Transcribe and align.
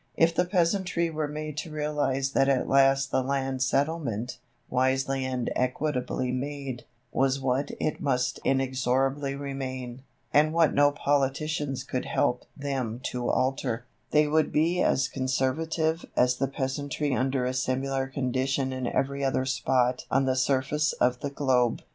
If 0.17 0.33
the 0.33 0.45
peasantry 0.45 1.11
were 1.11 1.27
made 1.27 1.57
to 1.57 1.69
realize 1.69 2.31
that 2.31 2.49
at 2.49 2.67
last 2.67 3.11
the 3.11 3.21
land 3.21 3.61
settlement, 3.61 4.39
wisely 4.67 5.23
and 5.25 5.51
equitably 5.55 6.31
made, 6.31 6.85
was 7.11 7.39
what 7.39 7.69
it 7.79 8.01
must 8.01 8.39
inexorably 8.43 9.35
remain, 9.35 10.01
and 10.33 10.53
what 10.55 10.73
no 10.73 10.91
politicians 10.91 11.83
could 11.83 12.05
help 12.05 12.45
them 12.57 12.99
to 13.11 13.29
alter, 13.29 13.85
they 14.09 14.25
would 14.25 14.51
be 14.51 14.81
as 14.81 15.07
conservative 15.07 16.03
as 16.15 16.35
the 16.37 16.47
peasantry 16.47 17.13
under 17.13 17.45
a 17.45 17.53
similar 17.53 18.07
condition 18.07 18.73
in 18.73 18.87
every 18.87 19.23
other 19.23 19.45
spot 19.45 20.07
on 20.09 20.25
the 20.25 20.35
surface 20.35 20.93
of 20.93 21.19
the 21.19 21.29
globe. 21.29 21.83